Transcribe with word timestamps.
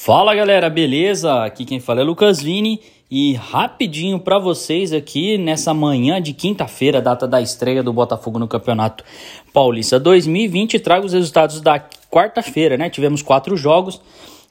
Fala 0.00 0.32
galera, 0.32 0.70
beleza? 0.70 1.42
Aqui 1.44 1.64
quem 1.64 1.80
fala 1.80 2.02
é 2.02 2.04
Lucas 2.04 2.40
Vini 2.40 2.80
e 3.10 3.34
rapidinho 3.34 4.20
para 4.20 4.38
vocês 4.38 4.92
aqui 4.92 5.36
nessa 5.36 5.74
manhã 5.74 6.22
de 6.22 6.32
quinta-feira, 6.32 7.02
data 7.02 7.26
da 7.26 7.42
estreia 7.42 7.82
do 7.82 7.92
Botafogo 7.92 8.38
no 8.38 8.46
Campeonato 8.46 9.02
Paulista 9.52 9.98
2020, 9.98 10.78
trago 10.78 11.04
os 11.04 11.12
resultados 11.12 11.60
da 11.60 11.84
quarta-feira, 12.08 12.76
né? 12.76 12.88
Tivemos 12.88 13.22
quatro 13.22 13.56
jogos, 13.56 14.00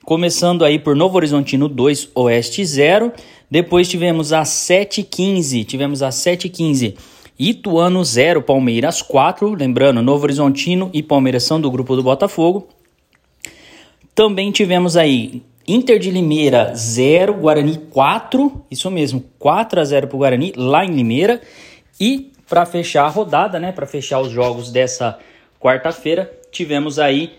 começando 0.04 0.66
aí 0.66 0.78
por 0.78 0.98
Novo 0.98 1.16
Horizontino 1.16 1.70
2, 1.70 2.10
Oeste 2.14 2.66
0, 2.66 3.14
depois 3.50 3.88
tivemos 3.88 4.34
a 4.34 4.44
7:15, 4.44 5.64
tivemos 5.64 6.04
a 6.04 6.10
7:15 6.10 6.98
Ituano 7.40 8.04
0, 8.04 8.42
Palmeiras 8.42 9.02
4, 9.02 9.54
lembrando, 9.54 10.02
Novo 10.02 10.26
Horizontino 10.26 10.90
e 10.92 11.02
Palmeiras 11.02 11.44
são 11.44 11.62
do 11.62 11.72
grupo 11.72 11.96
do 11.96 12.04
Botafogo. 12.04 12.68
Também 14.18 14.52
tivemos 14.52 14.98
aí 14.98 15.44
Inter 15.68 16.00
de 16.00 16.10
Limeira 16.10 16.74
0, 16.74 17.36
Guarani 17.36 17.78
4, 17.78 18.66
isso 18.72 18.90
mesmo, 18.90 19.24
4 19.38 19.80
a 19.80 19.86
0 19.86 20.08
para 20.08 20.16
o 20.16 20.18
Guarani 20.18 20.54
lá 20.58 20.84
em 20.84 20.90
Limeira. 20.90 21.40
E 22.00 22.32
para 22.50 22.66
fechar 22.66 23.06
a 23.06 23.10
rodada, 23.10 23.60
né, 23.60 23.72
para 23.72 23.86
fechar 23.86 24.20
os 24.20 24.32
jogos 24.32 24.72
dessa 24.72 25.20
quarta-feira, 25.62 26.32
tivemos 26.52 26.98
aí 26.98 27.34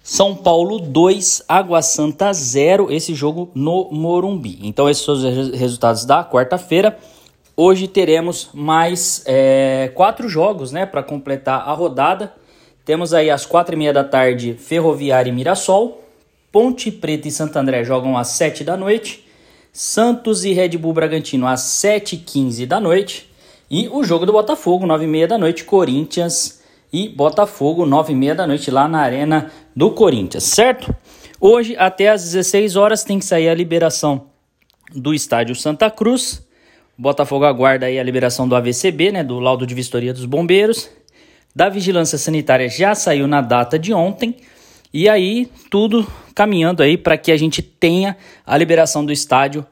São 0.00 0.36
Paulo 0.36 0.78
2, 0.78 1.42
Água 1.48 1.82
Santa 1.82 2.32
0, 2.32 2.92
esse 2.92 3.12
jogo 3.12 3.50
no 3.52 3.90
Morumbi. 3.90 4.60
Então 4.62 4.88
esses 4.88 5.02
são 5.02 5.14
os 5.14 5.24
resultados 5.58 6.04
da 6.04 6.22
quarta-feira. 6.22 6.96
Hoje 7.56 7.88
teremos 7.88 8.50
mais 8.54 9.24
é, 9.26 9.90
quatro 9.96 10.28
jogos 10.28 10.70
né, 10.70 10.86
para 10.86 11.02
completar 11.02 11.68
a 11.68 11.72
rodada. 11.72 12.32
Temos 12.88 13.12
aí 13.12 13.28
às 13.28 13.44
quatro 13.44 13.74
e 13.74 13.76
meia 13.76 13.92
da 13.92 14.02
tarde 14.02 14.54
Ferroviária 14.54 15.28
e 15.28 15.32
Mirassol. 15.32 16.02
Ponte 16.50 16.90
Preta 16.90 17.28
e 17.28 17.30
Santo 17.30 17.54
André 17.58 17.84
jogam 17.84 18.16
às 18.16 18.28
sete 18.28 18.64
da 18.64 18.78
noite. 18.78 19.28
Santos 19.70 20.42
e 20.42 20.54
Red 20.54 20.70
Bull 20.70 20.94
Bragantino 20.94 21.46
às 21.46 21.60
sete 21.60 22.14
e 22.14 22.18
quinze 22.18 22.64
da 22.64 22.80
noite. 22.80 23.30
E 23.70 23.90
o 23.92 24.02
jogo 24.02 24.24
do 24.24 24.32
Botafogo, 24.32 24.86
nove 24.86 25.04
e 25.04 25.06
meia 25.06 25.28
da 25.28 25.36
noite, 25.36 25.64
Corinthians 25.64 26.62
e 26.90 27.10
Botafogo, 27.10 27.84
nove 27.84 28.14
e 28.14 28.16
meia 28.16 28.34
da 28.34 28.46
noite, 28.46 28.70
lá 28.70 28.88
na 28.88 29.00
Arena 29.00 29.52
do 29.76 29.90
Corinthians, 29.90 30.44
certo? 30.44 30.96
Hoje, 31.38 31.76
até 31.76 32.08
às 32.08 32.24
16 32.24 32.74
horas, 32.74 33.04
tem 33.04 33.18
que 33.18 33.26
sair 33.26 33.50
a 33.50 33.54
liberação 33.54 34.28
do 34.94 35.12
Estádio 35.12 35.54
Santa 35.54 35.90
Cruz. 35.90 36.42
O 36.98 37.02
Botafogo 37.02 37.44
aguarda 37.44 37.84
aí 37.84 37.98
a 37.98 38.02
liberação 38.02 38.48
do 38.48 38.56
AVCB, 38.56 39.12
né, 39.12 39.22
do 39.22 39.38
laudo 39.38 39.66
de 39.66 39.74
vistoria 39.74 40.14
dos 40.14 40.24
bombeiros 40.24 40.88
da 41.54 41.68
vigilância 41.68 42.18
sanitária 42.18 42.68
já 42.68 42.94
saiu 42.94 43.26
na 43.26 43.40
data 43.40 43.78
de 43.78 43.92
ontem. 43.92 44.36
E 44.92 45.08
aí, 45.08 45.50
tudo 45.70 46.06
caminhando 46.34 46.82
aí 46.82 46.96
para 46.96 47.18
que 47.18 47.32
a 47.32 47.36
gente 47.36 47.60
tenha 47.60 48.16
a 48.46 48.56
liberação 48.56 49.04
do 49.04 49.12
estádio 49.12 49.66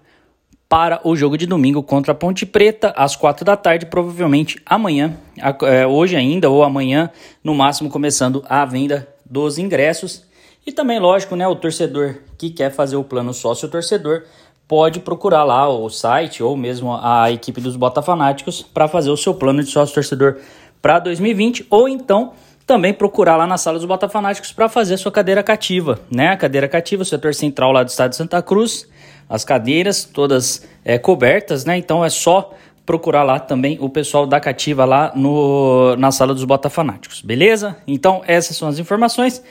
para 0.68 1.00
o 1.04 1.14
jogo 1.14 1.38
de 1.38 1.46
domingo 1.46 1.82
contra 1.82 2.12
a 2.12 2.14
Ponte 2.14 2.44
Preta, 2.44 2.92
às 2.96 3.14
quatro 3.14 3.44
da 3.44 3.56
tarde, 3.56 3.86
provavelmente 3.86 4.60
amanhã, 4.66 5.16
é, 5.62 5.86
hoje 5.86 6.16
ainda 6.16 6.50
ou 6.50 6.64
amanhã, 6.64 7.10
no 7.42 7.54
máximo, 7.54 7.88
começando 7.88 8.44
a 8.48 8.64
venda 8.64 9.06
dos 9.24 9.58
ingressos. 9.58 10.24
E 10.66 10.72
também, 10.72 10.98
lógico, 10.98 11.36
né, 11.36 11.46
o 11.46 11.54
torcedor 11.54 12.16
que 12.36 12.50
quer 12.50 12.72
fazer 12.72 12.96
o 12.96 13.04
plano 13.04 13.32
sócio-torcedor 13.32 14.24
pode 14.66 14.98
procurar 14.98 15.44
lá 15.44 15.68
o 15.68 15.88
site 15.88 16.42
ou 16.42 16.56
mesmo 16.56 16.92
a 17.00 17.30
equipe 17.30 17.60
dos 17.60 17.76
Botafanáticos 17.76 18.62
para 18.62 18.88
fazer 18.88 19.10
o 19.10 19.16
seu 19.16 19.32
plano 19.32 19.62
de 19.62 19.70
sócio-torcedor 19.70 20.38
para 20.80 20.98
2020 20.98 21.66
ou 21.70 21.88
então 21.88 22.32
também 22.66 22.92
procurar 22.92 23.36
lá 23.36 23.46
na 23.46 23.56
sala 23.56 23.78
dos 23.78 23.86
Botafanáticos 23.86 24.52
para 24.52 24.68
fazer 24.68 24.96
sua 24.96 25.12
cadeira 25.12 25.42
cativa, 25.42 26.00
né? 26.10 26.28
A 26.28 26.36
cadeira 26.36 26.66
cativa, 26.66 27.02
o 27.02 27.06
setor 27.06 27.32
central 27.32 27.70
lá 27.70 27.84
do 27.84 27.88
estado 27.88 28.10
de 28.10 28.16
Santa 28.16 28.42
Cruz, 28.42 28.88
as 29.28 29.44
cadeiras 29.44 30.04
todas 30.04 30.66
é, 30.84 30.98
cobertas, 30.98 31.64
né? 31.64 31.78
Então 31.78 32.04
é 32.04 32.10
só 32.10 32.52
procurar 32.84 33.22
lá 33.22 33.38
também 33.38 33.78
o 33.80 33.88
pessoal 33.88 34.26
da 34.26 34.40
cativa 34.40 34.84
lá 34.84 35.12
no, 35.14 35.96
na 35.96 36.10
sala 36.10 36.34
dos 36.34 36.44
Botafanáticos, 36.44 37.22
beleza? 37.22 37.76
Então 37.86 38.22
essas 38.26 38.56
são 38.56 38.68
as 38.68 38.80
informações. 38.80 39.42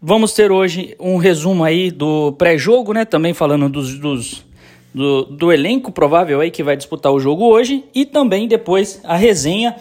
Vamos 0.00 0.32
ter 0.32 0.52
hoje 0.52 0.94
um 1.00 1.16
resumo 1.16 1.64
aí 1.64 1.90
do 1.90 2.32
pré-jogo, 2.32 2.92
né? 2.92 3.04
Também 3.04 3.34
falando 3.34 3.68
dos, 3.68 3.98
dos 3.98 4.46
do, 4.94 5.24
do 5.24 5.52
elenco 5.52 5.90
provável 5.90 6.40
aí 6.40 6.52
que 6.52 6.62
vai 6.62 6.76
disputar 6.76 7.12
o 7.12 7.18
jogo 7.18 7.44
hoje 7.46 7.84
e 7.92 8.06
também 8.06 8.46
depois 8.46 9.00
a 9.04 9.16
resenha 9.16 9.74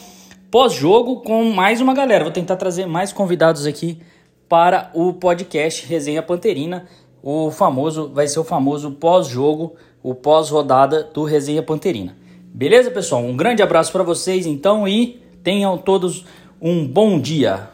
pós-jogo 0.49 1.17
com 1.17 1.43
mais 1.51 1.81
uma 1.81 1.93
galera. 1.93 2.23
Vou 2.23 2.33
tentar 2.33 2.55
trazer 2.55 2.85
mais 2.85 3.11
convidados 3.11 3.65
aqui 3.65 3.99
para 4.47 4.89
o 4.93 5.13
podcast 5.13 5.85
Resenha 5.85 6.23
Panterina. 6.23 6.85
O 7.21 7.51
famoso 7.51 8.09
vai 8.13 8.27
ser 8.27 8.39
o 8.39 8.43
famoso 8.43 8.91
pós-jogo, 8.91 9.75
o 10.01 10.15
pós-rodada 10.15 11.03
do 11.03 11.23
Resenha 11.23 11.61
Panterina. 11.61 12.15
Beleza, 12.45 12.89
pessoal? 12.89 13.23
Um 13.23 13.35
grande 13.35 13.61
abraço 13.61 13.91
para 13.91 14.03
vocês 14.03 14.45
então 14.45 14.87
e 14.87 15.21
tenham 15.43 15.77
todos 15.77 16.25
um 16.61 16.87
bom 16.87 17.19
dia. 17.19 17.69